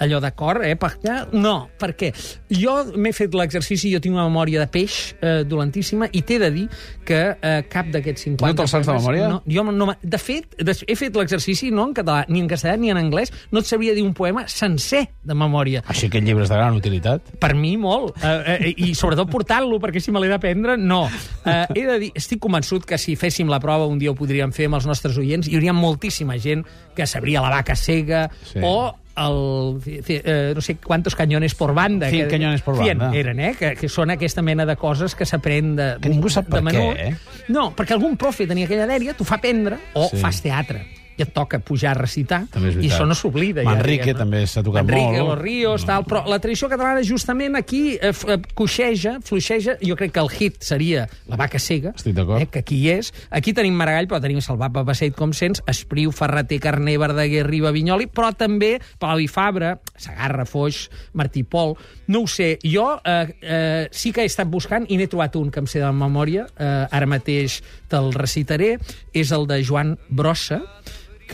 allò 0.04 0.20
d'acord, 0.24 0.64
eh? 0.68 0.76
Perquè, 0.80 1.16
no, 1.40 1.70
perquè 1.80 2.12
jo 2.54 2.76
m'he 2.96 3.14
fet 3.16 3.34
l'exercici, 3.38 3.92
jo 3.94 4.02
tinc 4.04 4.16
una 4.18 4.28
memòria 4.28 4.62
de 4.64 4.68
peix 4.72 4.98
eh, 5.22 5.44
dolentíssima 5.48 6.10
i 6.12 6.22
t'he 6.26 6.40
de 6.42 6.50
dir 6.54 6.66
que 7.08 7.22
eh, 7.34 7.62
cap 7.72 7.90
d'aquests 7.94 8.28
50... 8.30 8.48
No 8.48 8.58
te'l 8.60 8.70
saps 8.72 8.88
de 8.90 8.98
memòria? 8.98 9.30
No, 9.32 9.42
jo 9.50 9.66
no, 9.70 9.90
de 10.02 10.20
fet, 10.22 10.58
he 10.60 10.96
fet 11.00 11.16
l'exercici 11.20 11.72
no 11.74 11.88
en 11.90 11.96
català, 11.98 12.24
ni 12.30 12.44
en 12.44 12.50
castellà, 12.52 12.78
ni 12.80 12.92
en 12.94 13.00
anglès, 13.02 13.32
no 13.52 13.64
et 13.64 13.70
sabria 13.70 13.96
dir 13.96 14.04
un 14.06 14.14
poema 14.18 14.46
sencer 14.52 15.06
de 15.24 15.38
memòria. 15.38 15.84
Així 15.92 16.10
que 16.12 16.20
el 16.22 16.28
llibre 16.28 16.46
és 16.48 16.52
de 16.52 16.60
gran 16.60 16.76
utilitat. 16.78 17.34
Per 17.42 17.54
mi, 17.58 17.76
molt. 17.80 18.18
Eh, 18.24 18.58
eh, 18.70 18.74
I 18.90 18.94
sobretot 18.98 19.32
portant-lo, 19.32 19.80
perquè 19.84 20.02
si 20.04 20.14
me 20.14 20.22
l'he 20.24 20.32
d'aprendre, 20.32 20.78
no. 20.80 21.06
Eh, 21.44 21.66
he 21.76 21.86
de 21.88 22.00
dir, 22.06 22.12
estic 22.20 22.42
convençut 22.44 22.86
que 22.88 23.00
si 23.02 23.16
féssim 23.20 23.50
la 23.52 23.62
prova 23.64 23.88
un 23.90 24.00
dia 24.02 24.12
ho 24.12 24.18
podríem 24.18 24.54
fer 24.56 24.70
amb 24.70 24.80
els 24.80 24.88
nostres 24.90 25.18
oients, 25.22 25.48
hi 25.50 25.58
hauria 25.60 25.74
moltíssima 25.76 26.38
gent 26.42 26.66
que 26.96 27.08
sabria 27.10 27.42
la 27.44 27.52
vaca 27.54 27.76
cega 27.80 28.28
Sí. 28.44 28.60
o 28.64 28.92
el, 29.16 29.80
eh, 30.08 30.54
no 30.56 30.62
sé 30.62 30.78
quantos 30.78 31.16
cañones 31.16 31.56
por 31.56 31.74
banda. 31.74 32.10
Cien 32.10 32.30
cañones 32.30 32.62
por 32.62 32.78
banda. 32.78 33.12
eren, 33.14 33.40
eh? 33.40 33.54
Que, 33.60 33.76
que 33.78 33.90
són 33.90 34.14
aquesta 34.14 34.42
mena 34.42 34.66
de 34.66 34.76
coses 34.80 35.14
que 35.16 35.28
s'aprèn 35.30 35.76
de, 35.78 35.88
Que 36.02 36.10
ningú 36.10 36.32
sap 36.34 36.50
de 36.50 36.58
per 36.58 36.74
què, 36.74 36.88
eh? 37.10 37.14
No, 37.54 37.72
perquè 37.78 37.94
algun 37.98 38.18
profe 38.18 38.48
tenia 38.50 38.66
aquella 38.70 38.90
dèria, 38.90 39.14
t'ho 39.14 39.28
fa 39.28 39.38
aprendre, 39.42 39.78
o 39.94 40.10
sí. 40.10 40.22
fas 40.22 40.42
teatre 40.42 41.03
i 41.18 41.24
et 41.26 41.34
toca 41.34 41.60
pujar 41.64 41.94
a 41.94 42.00
recitar, 42.00 42.44
i 42.58 42.90
això 42.90 43.06
no 43.08 43.16
s'oblida. 43.18 43.64
ja, 43.64 43.70
Manrique 43.70 44.10
diguem-ne. 44.10 44.20
també 44.20 44.44
s'ha 44.48 44.64
tocat 44.66 44.88
Manrique, 44.88 45.22
molt. 45.22 45.30
Los 45.34 45.42
Ríos, 45.42 45.86
tal, 45.86 46.06
però 46.10 46.24
la 46.30 46.40
tradició 46.44 46.70
catalana 46.72 47.04
justament 47.06 47.58
aquí 47.60 47.96
eh, 47.96 48.12
eh, 48.12 48.40
coixeja, 48.54 49.18
fluixeja, 49.24 49.78
jo 49.82 49.98
crec 50.00 50.14
que 50.16 50.24
el 50.24 50.32
hit 50.34 50.62
seria 50.64 51.08
La 51.30 51.38
vaca 51.40 51.60
cega, 51.60 51.94
eh, 52.06 52.48
que 52.48 52.60
aquí 52.60 52.80
és. 52.90 53.14
Aquí 53.30 53.54
tenim 53.54 53.76
Maragall, 53.78 54.08
però 54.10 54.22
tenim 54.24 54.42
Salvat 54.42 54.74
Papaseit, 54.74 55.16
com 55.16 55.34
sents, 55.34 55.64
Espriu, 55.70 56.12
Ferreter, 56.12 56.60
Carner, 56.64 56.98
Verdaguer, 57.02 57.46
Riba, 57.48 57.72
Vinyoli, 57.76 58.08
però 58.08 58.34
també 58.36 58.78
Palau 59.00 59.22
i 59.22 59.28
Fabra, 59.28 59.78
Sagarra, 59.98 60.46
Foix, 60.50 60.88
Martí 61.14 61.44
Pol... 61.44 61.78
No 62.08 62.26
ho 62.26 62.28
sé, 62.28 62.58
jo 62.68 62.98
eh, 63.08 63.30
eh, 63.42 63.88
sí 63.96 64.12
que 64.12 64.26
he 64.26 64.30
estat 64.30 64.50
buscant 64.52 64.84
i 64.92 64.98
n'he 65.00 65.08
trobat 65.08 65.38
un 65.40 65.48
que 65.54 65.62
em 65.64 65.70
sé 65.72 65.80
de 65.80 65.92
memòria, 65.96 66.44
eh, 66.60 66.84
ara 66.92 67.08
mateix 67.08 67.62
te'l 67.90 68.12
recitaré, 68.16 68.76
és 69.16 69.32
el 69.32 69.48
de 69.48 69.62
Joan 69.64 69.96
Brossa, 70.10 70.60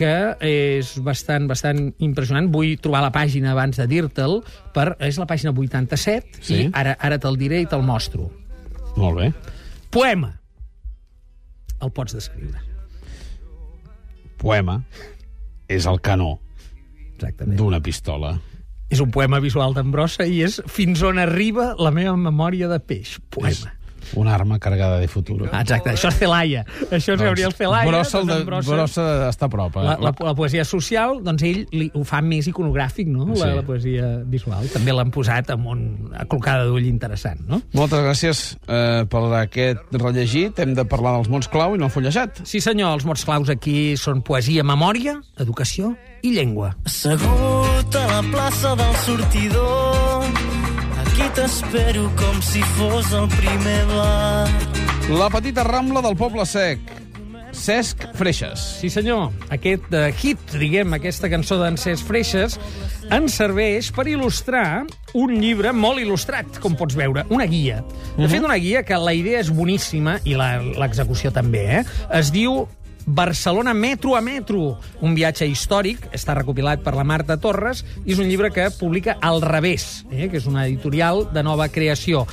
que 0.00 0.12
és 0.48 0.94
bastant, 1.04 1.44
bastant 1.50 1.90
impressionant. 2.00 2.48
Vull 2.52 2.74
trobar 2.80 3.02
la 3.04 3.12
pàgina 3.14 3.52
abans 3.52 3.76
de 3.76 3.86
dir-te'l, 3.90 4.40
per, 4.74 4.94
és 5.04 5.20
la 5.20 5.28
pàgina 5.28 5.52
87, 5.52 6.40
Sí. 6.40 6.62
i 6.64 6.68
ara, 6.72 6.96
ara 6.98 7.20
te'l 7.20 7.36
diré 7.40 7.60
i 7.60 7.68
te'l 7.68 7.84
mostro. 7.84 8.30
Molt 8.96 9.20
bé. 9.20 9.30
Poema. 9.92 10.32
El 11.80 11.92
pots 11.96 12.12
descriure. 12.16 12.60
Poema 14.40 14.80
és 15.68 15.86
el 15.86 16.00
canó. 16.00 16.38
Exactament. 17.20 17.58
d'una 17.58 17.82
pistola. 17.84 18.38
És 18.88 18.98
un 19.04 19.10
poema 19.12 19.38
visual 19.44 19.74
d'Ambrosa 19.76 20.24
i 20.26 20.38
és 20.42 20.54
Fins 20.72 21.02
on 21.04 21.18
arriba 21.20 21.74
la 21.78 21.90
meva 21.92 22.14
memòria 22.16 22.66
de 22.70 22.78
peix. 22.80 23.18
Poema. 23.28 23.50
És 23.52 23.66
una 24.16 24.34
arma 24.34 24.58
cargada 24.58 24.98
de 24.98 25.08
futuro. 25.08 25.48
Ah, 25.52 25.62
exacte, 25.62 25.90
això 25.94 26.08
és 26.10 26.18
Celaya. 26.18 26.64
Això 26.90 27.14
és 27.14 27.20
Gabriel 27.22 27.52
Celaya. 27.56 27.88
Brossa, 27.88 28.22
doncs 28.24 28.46
Brossa- 28.46 28.74
brossa 28.76 29.06
està 29.30 29.46
a 29.46 29.52
prop. 29.52 29.76
Eh? 29.76 29.84
La, 29.86 29.96
la, 30.00 30.12
la 30.30 30.34
poesia 30.34 30.64
social, 30.64 31.20
doncs 31.24 31.44
ell 31.46 31.64
li, 31.72 31.90
ho 31.94 32.04
fa 32.04 32.20
més 32.24 32.48
iconogràfic, 32.50 33.08
no? 33.10 33.28
Sí. 33.34 33.40
La, 33.42 33.54
la 33.60 33.64
poesia 33.66 34.10
visual. 34.26 34.68
També 34.72 34.94
l'han 34.96 35.12
posat 35.14 35.50
amb 35.54 35.70
un 35.72 35.84
aclocada 36.18 36.66
d'ull 36.68 36.86
interessant, 36.88 37.40
no? 37.48 37.60
Moltes 37.76 38.04
gràcies 38.04 38.44
eh, 38.66 39.04
per 39.10 39.24
aquest 39.42 39.94
rellegit. 40.00 40.58
Hem 40.60 40.74
de 40.78 40.84
parlar 40.88 41.16
dels 41.18 41.30
mots 41.32 41.48
clau 41.52 41.76
i 41.76 41.80
no 41.80 41.88
el 41.90 41.94
fullejat. 41.94 42.42
Sí, 42.48 42.60
senyor, 42.64 42.96
els 42.98 43.06
mots 43.08 43.24
claus 43.28 43.50
aquí 43.52 43.96
són 44.00 44.22
poesia, 44.26 44.64
memòria, 44.66 45.18
educació 45.40 45.94
i 46.22 46.34
llengua. 46.36 46.74
Assegut 46.84 47.96
a 47.96 48.06
la 48.10 48.22
plaça 48.30 48.74
del 48.76 48.96
sortidor 49.06 50.09
Aquí 51.20 51.28
t'espero 51.36 52.06
com 52.16 52.38
si 52.40 52.62
fos 52.78 53.10
el 53.12 53.26
primer 53.28 53.80
bar 53.90 54.48
La 55.18 55.26
petita 55.28 55.60
rambla 55.66 56.00
del 56.00 56.16
Poble 56.16 56.46
Sec. 56.48 56.80
Cesc 57.52 58.06
Freixes. 58.16 58.62
Sí, 58.80 58.88
senyor. 58.88 59.26
Aquest 59.52 59.90
uh, 59.92 60.06
hit, 60.16 60.40
diguem, 60.56 60.94
aquesta 60.96 61.28
cançó 61.28 61.58
d'en 61.60 61.76
Cesc 61.76 62.08
Freixes, 62.08 62.56
ens 63.12 63.36
serveix 63.36 63.90
per 63.92 64.06
il·lustrar 64.08 64.86
un 65.18 65.34
llibre 65.42 65.74
molt 65.76 66.00
il·lustrat, 66.00 66.56
com 66.62 66.78
pots 66.78 66.96
veure, 66.96 67.26
una 67.28 67.44
guia. 67.50 67.82
De 68.16 68.24
fet, 68.30 68.40
una 68.46 68.56
guia 68.56 68.80
que 68.86 68.96
la 68.96 69.12
idea 69.12 69.42
és 69.44 69.52
boníssima, 69.52 70.20
i 70.24 70.38
la- 70.40 70.62
l'execució 70.62 71.34
també, 71.36 71.66
eh? 71.82 71.84
Es 72.16 72.32
diu 72.32 72.62
Barcelona 73.06 73.74
metro 73.74 74.16
a 74.16 74.20
metro, 74.20 74.78
un 75.00 75.14
viatge 75.16 75.46
històric, 75.48 76.08
està 76.16 76.34
recopilat 76.36 76.82
per 76.84 76.94
la 76.96 77.04
Marta 77.06 77.38
Torres, 77.40 77.84
i 78.04 78.14
és 78.14 78.20
un 78.20 78.28
llibre 78.28 78.52
que 78.54 78.68
publica 78.78 79.16
Al 79.20 79.42
revés, 79.42 80.04
eh? 80.10 80.28
que 80.28 80.38
és 80.38 80.46
una 80.50 80.66
editorial 80.66 81.26
de 81.32 81.42
nova 81.42 81.68
creació. 81.68 82.26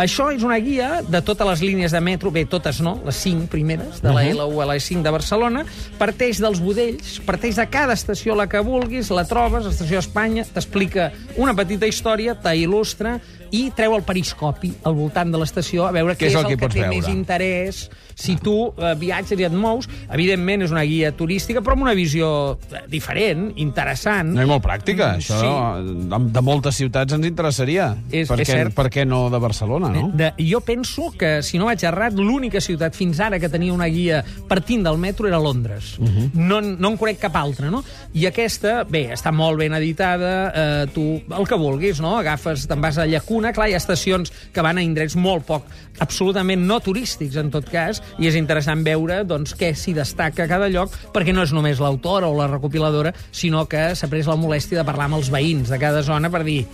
Això 0.00 0.30
és 0.32 0.40
una 0.42 0.56
guia 0.56 1.02
de 1.04 1.20
totes 1.20 1.46
les 1.46 1.60
línies 1.60 1.92
de 1.92 2.00
metro, 2.00 2.30
bé, 2.32 2.46
totes 2.48 2.78
no, 2.80 2.94
les 3.04 3.18
cinc 3.20 3.50
primeres, 3.52 4.00
de 4.00 4.08
la 4.08 4.22
L1 4.24 4.62
a 4.64 4.68
la 4.70 4.78
5 4.80 5.02
de 5.04 5.12
Barcelona, 5.12 5.66
parteix 6.00 6.40
dels 6.40 6.62
budells, 6.64 7.18
parteix 7.28 7.60
de 7.60 7.66
cada 7.68 7.92
estació 7.92 8.34
la 8.38 8.48
que 8.48 8.62
vulguis, 8.64 9.10
la 9.12 9.26
trobes, 9.28 9.68
estació 9.68 10.00
Espanya, 10.00 10.46
t'explica 10.48 11.10
una 11.36 11.52
petita 11.54 11.86
història, 11.86 12.38
t'il·lustra 12.40 13.18
i 13.52 13.66
treu 13.76 13.92
el 13.92 14.00
periscopi 14.00 14.70
al 14.88 14.94
voltant 14.96 15.28
de 15.28 15.36
l'estació 15.36 15.84
a 15.84 15.90
veure 15.92 16.14
què 16.16 16.30
és 16.30 16.36
el 16.40 16.46
que, 16.48 16.56
pots 16.56 16.72
té 16.72 16.86
veure? 16.86 16.94
més 16.96 17.08
interès 17.12 17.82
si 18.16 18.36
tu 18.40 18.54
eh, 18.76 18.94
viatges 18.96 19.40
i 19.40 19.44
et 19.44 19.52
mous. 19.52 19.88
Evidentment 20.12 20.62
és 20.64 20.72
una 20.72 20.84
guia 20.88 21.10
turística, 21.16 21.60
però 21.64 21.74
amb 21.76 21.84
una 21.84 21.94
visió 21.96 22.28
eh, 22.70 22.82
diferent, 22.92 23.50
interessant. 23.60 24.30
No, 24.36 24.44
i 24.44 24.48
molt 24.48 24.62
pràctica. 24.64 25.14
Mm, 25.16 25.20
Això 25.20 25.40
sí. 25.42 25.96
de, 26.12 26.20
de 26.36 26.42
moltes 26.44 26.78
ciutats 26.80 27.16
ens 27.16 27.28
interessaria. 27.28 27.90
És- 28.12 28.28
per, 28.30 28.38
és 28.40 28.48
què, 28.48 28.56
cert. 28.62 28.74
per 28.76 28.86
què 28.92 29.04
no 29.08 29.26
de 29.32 29.40
Barcelona, 29.42 29.81
no? 29.90 30.10
De, 30.14 30.32
jo 30.38 30.60
penso 30.60 31.10
que, 31.18 31.42
si 31.42 31.58
no 31.58 31.64
vaig 31.66 31.82
errat, 31.84 32.12
l'única 32.14 32.60
ciutat 32.60 32.94
fins 32.94 33.18
ara 33.20 33.38
que 33.40 33.48
tenia 33.48 33.72
una 33.72 33.86
guia 33.88 34.22
partint 34.48 34.82
del 34.84 34.98
metro 34.98 35.26
era 35.28 35.38
Londres. 35.40 35.98
Uh 35.98 36.02
Mhm. 36.04 36.18
-huh. 36.22 36.30
no, 36.34 36.60
no 36.60 36.88
en 36.90 36.96
conec 36.96 37.18
cap 37.18 37.36
altra, 37.36 37.70
no? 37.70 37.82
I 38.14 38.26
aquesta, 38.26 38.84
bé, 38.84 39.12
està 39.12 39.32
molt 39.32 39.58
ben 39.58 39.72
editada, 39.72 40.52
eh, 40.54 40.86
tu, 40.92 41.22
el 41.36 41.46
que 41.48 41.54
vulguis, 41.56 42.00
no? 42.00 42.18
Agafes, 42.18 42.66
te'n 42.68 42.80
vas 42.80 42.98
a 42.98 43.06
Llacuna, 43.06 43.52
clar, 43.52 43.68
hi 43.68 43.74
ha 43.74 43.76
estacions 43.78 44.32
que 44.52 44.60
van 44.60 44.78
a 44.78 44.82
indrets 44.82 45.16
molt 45.16 45.44
poc, 45.46 45.64
absolutament 45.98 46.66
no 46.66 46.80
turístics, 46.80 47.36
en 47.36 47.50
tot 47.50 47.68
cas, 47.70 48.02
i 48.18 48.26
és 48.26 48.34
interessant 48.34 48.82
veure, 48.84 49.24
doncs, 49.24 49.54
què 49.56 49.74
s'hi 49.74 49.92
destaca 49.94 50.44
a 50.44 50.48
cada 50.48 50.68
lloc, 50.68 50.90
perquè 51.12 51.32
no 51.32 51.42
és 51.42 51.52
només 51.52 51.78
l'autora 51.80 52.28
o 52.28 52.36
la 52.36 52.46
recopiladora, 52.46 53.12
sinó 53.30 53.66
que 53.68 53.94
s'ha 53.94 54.08
pres 54.08 54.26
la 54.26 54.36
molèstia 54.36 54.78
de 54.78 54.84
parlar 54.84 55.04
amb 55.06 55.14
els 55.14 55.30
veïns 55.30 55.68
de 55.68 55.78
cada 55.78 56.02
zona 56.02 56.30
per 56.30 56.44
dir 56.44 56.66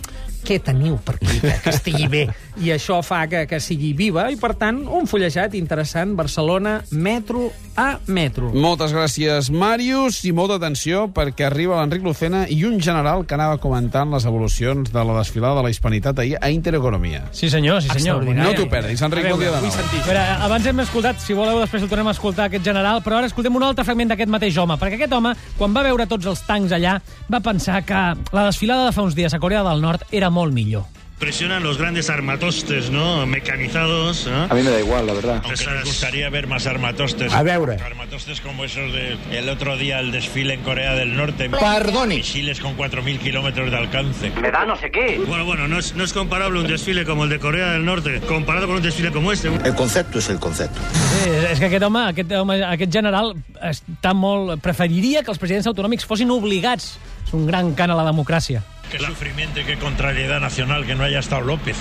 què 0.45 0.59
teniu 0.63 0.97
per 1.05 1.17
aquí 1.17 1.39
que, 1.43 1.71
estigui 1.71 2.07
bé? 2.11 2.23
I 2.63 2.73
això 2.75 2.99
fa 3.05 3.23
que, 3.31 3.45
que 3.49 3.59
sigui 3.63 3.93
viva 3.97 4.27
i 4.31 4.37
per 4.39 4.53
tant 4.59 4.81
un 4.87 5.07
fullejat 5.09 5.55
interessant 5.59 6.15
Barcelona 6.19 6.79
metro 6.91 7.49
a 7.79 7.99
metro 8.11 8.49
Moltes 8.51 8.91
gràcies, 8.95 9.49
Màrius, 9.53 10.19
i 10.27 10.33
molta 10.35 10.57
atenció 10.59 11.05
perquè 11.15 11.47
arriba 11.47 11.77
l'Enric 11.79 12.03
Lucena 12.03 12.43
i 12.51 12.59
un 12.67 12.79
general 12.83 13.23
que 13.27 13.37
anava 13.37 13.59
comentant 13.63 14.11
les 14.11 14.25
evolucions 14.27 14.91
de 14.91 15.05
la 15.05 15.15
desfilada 15.19 15.59
de 15.59 15.65
la 15.67 15.71
hispanitat 15.71 16.19
ahir 16.19 16.35
a 16.41 16.49
Intereconomia. 16.51 17.23
Sí, 17.31 17.49
senyor, 17.49 17.81
sí, 17.83 17.89
senyor. 17.93 18.25
No 18.35 18.51
t'ho 18.57 18.67
perdis, 18.71 19.01
Enric, 19.05 19.29
bon 19.29 19.39
dia 19.39 19.53
de 19.55 19.63
nou. 19.63 19.79
A 19.79 20.05
veure, 20.09 20.25
abans 20.49 20.69
hem 20.69 20.83
escoltat, 20.83 21.23
si 21.23 21.37
voleu, 21.37 21.61
després 21.63 21.85
el 21.85 21.91
tornem 21.91 22.11
a 22.11 22.15
escoltar, 22.17 22.49
aquest 22.49 22.65
general, 22.67 23.03
però 23.05 23.21
ara 23.21 23.31
escoltem 23.31 23.55
un 23.55 23.67
altre 23.69 23.87
fragment 23.87 24.11
d'aquest 24.13 24.31
mateix 24.33 24.59
home, 24.59 24.79
perquè 24.81 24.99
aquest 24.99 25.15
home, 25.15 25.35
quan 25.57 25.75
va 25.75 25.85
veure 25.87 26.07
tots 26.09 26.29
els 26.29 26.43
tancs 26.47 26.75
allà, 26.75 26.99
va 27.31 27.43
pensar 27.45 27.83
que 27.87 28.05
la 28.35 28.47
desfilada 28.49 28.89
de 28.89 28.95
fa 28.95 29.05
uns 29.07 29.17
dies 29.17 29.33
a 29.33 29.39
Corea 29.39 29.63
del 29.63 29.83
Nord 29.83 30.09
era 30.11 30.29
molt 30.33 30.55
millor. 30.55 30.98
Impresionan 31.19 31.63
los 31.63 31.77
grandes 31.77 32.09
armatostes, 32.09 32.91
¿no? 32.91 33.25
Mecanizados. 33.25 34.25
¿no? 34.25 34.43
A 34.43 34.53
mí 34.53 34.63
me 34.63 34.69
da 34.69 34.79
igual, 34.79 35.05
la 35.05 35.11
verdad. 35.11 35.41
Aunque 35.43 35.65
nos 35.65 35.83
gustaría 35.83 36.29
ver 36.29 36.47
más 36.47 36.65
armatostes. 36.65 37.33
A 37.33 37.43
veure. 37.43 37.75
Armatostes 37.75 38.39
como 38.39 38.63
esos 38.63 38.93
del 38.93 39.19
el 39.29 39.49
otro 39.49 39.75
día, 39.75 39.99
el 39.99 40.13
desfile 40.13 40.53
en 40.53 40.61
Corea 40.61 40.93
del 40.93 41.17
Norte. 41.17 41.49
Perdoni. 41.49 42.15
Misiles 42.15 42.61
con 42.61 42.77
4.000 42.77 43.19
kilómetros 43.19 43.69
de 43.69 43.75
alcance. 43.75 44.31
Me 44.41 44.49
da 44.49 44.63
no 44.65 44.77
sé 44.77 44.91
qué. 44.91 45.21
Bueno, 45.27 45.43
bueno, 45.43 45.67
no 45.67 45.79
es, 45.79 45.93
no 45.93 46.05
es 46.05 46.13
comparable 46.13 46.61
un 46.61 46.67
desfile 46.67 47.03
como 47.03 47.25
el 47.25 47.29
de 47.29 47.39
Corea 47.39 47.71
del 47.71 47.83
Norte 47.83 48.21
comparado 48.21 48.67
con 48.67 48.77
un 48.77 48.81
desfile 48.81 49.11
como 49.11 49.33
este. 49.33 49.49
El 49.49 49.75
concepto 49.75 50.19
es 50.19 50.29
el 50.29 50.39
concepto. 50.39 50.79
Sí, 50.93 51.29
és 51.51 51.59
que 51.59 51.67
aquest 51.67 51.83
home, 51.83 52.07
aquest, 52.13 52.31
home, 52.31 52.61
aquest 52.63 52.95
general 52.95 53.33
està 53.59 54.15
molt... 54.15 54.55
preferiria 54.63 55.19
que 55.27 55.35
els 55.35 55.39
presidents 55.41 55.67
autonòmics 55.67 56.07
fossin 56.07 56.31
obligats. 56.31 56.93
És 57.27 57.35
un 57.35 57.43
gran 57.45 57.75
cant 57.75 57.91
a 57.91 57.99
la 57.99 58.07
democràcia. 58.07 58.63
Qué 58.91 58.99
sufrimiento 58.99 59.59
y 59.59 59.65
qué 59.65 59.77
contrariedad 59.77 60.39
nacional 60.39 60.85
que 60.85 60.95
no 60.95 61.03
haya 61.03 61.19
estado 61.19 61.41
López. 61.41 61.77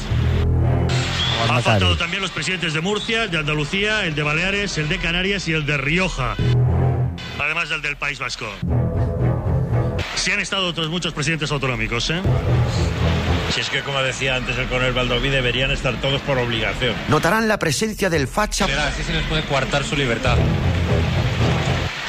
Han 1.48 1.62
faltado 1.62 1.96
también 1.96 2.20
los 2.20 2.30
presidentes 2.30 2.74
de 2.74 2.80
Murcia, 2.80 3.24
el 3.24 3.30
de 3.30 3.38
Andalucía, 3.38 4.04
el 4.04 4.14
de 4.14 4.22
Baleares, 4.22 4.76
el 4.76 4.88
de 4.88 4.98
Canarias 4.98 5.48
y 5.48 5.52
el 5.52 5.64
de 5.64 5.78
Rioja. 5.78 6.36
Además 7.38 7.68
del 7.70 7.80
del 7.80 7.96
País 7.96 8.18
Vasco. 8.18 8.46
Sí 10.16 10.32
han 10.32 10.40
estado 10.40 10.66
otros 10.66 10.88
muchos 10.88 11.14
presidentes 11.14 11.50
autonómicos, 11.50 12.10
¿eh? 12.10 12.20
Si 13.54 13.60
es 13.60 13.70
que, 13.70 13.82
como 13.82 14.02
decía 14.02 14.36
antes 14.36 14.58
el 14.58 14.66
coronel 14.66 14.92
Baldoví, 14.92 15.30
deberían 15.30 15.70
estar 15.70 15.94
todos 16.00 16.20
por 16.22 16.36
obligación. 16.38 16.94
Notarán 17.08 17.48
la 17.48 17.58
presencia 17.58 18.10
del 18.10 18.28
facha. 18.28 18.66
así 18.66 19.02
se 19.02 19.12
les 19.12 19.24
puede 19.26 19.42
coartar 19.44 19.84
su 19.84 19.96
libertad. 19.96 20.36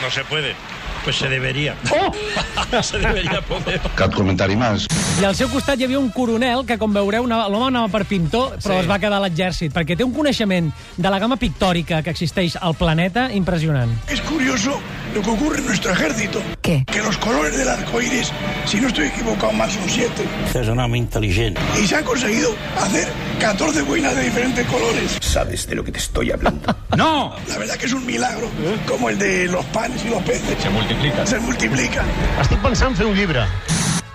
No 0.01 0.11
se 0.11 0.23
puede. 0.25 0.55
Pues 1.03 1.15
se 1.15 1.27
debería. 1.29 1.75
se 2.81 2.97
debería 2.99 3.41
poder. 3.41 3.79
Cap 3.95 4.13
comentari 4.13 4.55
más. 4.55 4.87
I 5.21 5.25
al 5.25 5.35
seu 5.35 5.49
costat 5.51 5.79
hi 5.79 5.83
havia 5.87 5.99
un 5.99 6.11
coronel 6.15 6.61
que, 6.67 6.77
com 6.79 6.93
veureu, 6.95 7.25
l'home 7.27 7.65
anava 7.67 7.89
per 7.91 8.05
pintor, 8.07 8.57
però 8.61 8.75
Sí. 8.77 8.83
es 8.83 8.87
va 8.89 8.99
quedar 8.99 9.17
a 9.17 9.23
l'exèrcit, 9.25 9.73
perquè 9.73 9.97
té 9.97 10.03
un 10.05 10.13
coneixement 10.13 10.69
de 10.97 11.09
la 11.09 11.19
gamma 11.19 11.35
pictòrica 11.37 12.01
que 12.03 12.09
existeix 12.13 12.55
al 12.61 12.75
planeta 12.75 13.29
impressionant. 13.33 13.91
Es 14.07 14.21
curioso 14.21 14.79
lo 15.19 15.25
que 15.25 15.31
ocurre 15.31 15.57
en 15.59 15.65
nuestro 15.65 15.91
ejército. 15.91 16.41
¿Qué? 16.61 16.85
Que 16.85 16.99
los 16.99 17.17
colores 17.17 17.57
del 17.57 17.67
arco 17.67 18.01
iris, 18.01 18.31
si 18.65 18.79
no 18.79 18.88
estoy 18.88 19.07
equivocado, 19.07 19.51
más 19.51 19.73
son 19.73 19.89
siete. 19.89 20.23
Es 20.53 20.67
un 20.67 20.79
hombre 20.79 20.99
inteligente. 20.99 21.59
Y 21.81 21.85
se 21.88 21.97
han 21.97 22.03
conseguido 22.05 22.51
hacer 22.77 23.07
14 23.39 23.81
boinas 23.81 24.15
de 24.15 24.23
diferentes 24.23 24.65
colores. 24.67 25.17
¿Sabes 25.19 25.67
de 25.67 25.75
lo 25.75 25.83
que 25.83 25.91
te 25.91 25.99
estoy 25.99 26.31
hablando? 26.31 26.73
¡No! 26.97 27.35
La 27.49 27.57
verdad 27.57 27.75
que 27.75 27.88
es 27.88 27.93
un 27.93 28.05
milagro, 28.05 28.47
como 28.88 29.09
el 29.09 29.19
de 29.19 29.47
los 29.47 29.65
panes 29.65 30.03
y 30.05 30.09
los 30.09 30.23
peces. 30.23 30.57
Se 30.61 30.69
multiplica. 30.69 31.25
Se 31.25 31.39
multiplica. 31.39 32.05
Estic 32.39 32.61
pensant 32.63 32.95
fer 32.95 33.05
un 33.05 33.15
llibre. 33.15 33.43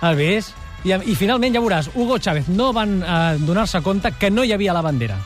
Has 0.01 0.17
vist? 0.17 0.57
I, 0.85 0.93
I 0.93 1.15
finalment, 1.17 1.53
ja 1.53 1.61
veuràs, 1.61 1.89
Hugo 1.93 2.17
Chávez 2.17 2.49
no 2.49 2.71
van 2.73 2.99
eh, 3.01 3.37
donar-se 3.45 3.81
compte 3.81 4.13
que 4.19 4.29
no 4.29 4.43
hi 4.43 4.53
havia 4.53 4.73
la 4.73 4.81
bandera. 4.85 5.17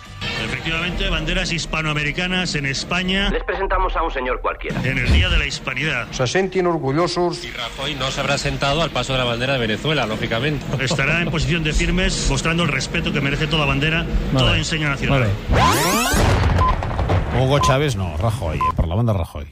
Efectivamente, 0.60 1.10
banderas 1.10 1.54
hispanoamericanas 1.54 2.54
en 2.56 2.66
España 2.66 3.30
Les 3.30 3.46
presentamos 3.46 3.96
a 3.96 4.04
un 4.04 4.12
señor 4.12 4.42
cualquiera. 4.42 4.78
en 4.84 4.98
el 4.98 5.10
Día 5.10 5.30
de 5.30 5.38
la 5.40 5.46
Hispanidad. 5.46 6.12
Se 6.12 6.28
senten 6.28 6.68
orgullosos. 6.68 7.46
Y 7.46 7.52
Rajoy 7.52 7.96
no 7.96 8.12
se 8.12 8.20
habrá 8.20 8.38
sentado 8.38 8.82
al 8.82 8.90
paso 8.90 9.14
de 9.14 9.20
la 9.20 9.24
bandera 9.26 9.54
de 9.54 9.60
Venezuela, 9.60 10.06
lógicamente. 10.06 10.66
Estará 10.84 11.22
en 11.22 11.32
posición 11.32 11.64
de 11.64 11.72
firmes, 11.72 12.28
mostrando 12.30 12.64
el 12.64 12.70
respeto 12.70 13.14
que 13.14 13.22
merece 13.22 13.48
toda 13.48 13.66
bandera, 13.66 14.06
toda 14.34 14.58
enseña 14.58 14.90
nacional. 14.90 15.30
Hugo 17.40 17.60
Chávez 17.60 17.96
no, 17.96 18.18
Rajoy, 18.18 18.58
eh? 18.58 18.62
parlaven 18.76 19.06
de 19.06 19.14
Rajoy. 19.14 19.48